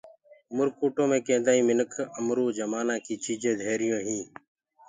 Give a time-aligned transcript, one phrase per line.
[0.51, 4.23] اُمرڪوٽو مي ڪيندآئين منک اُمرو جمآنآ ڪي چيجين ڌيريون هين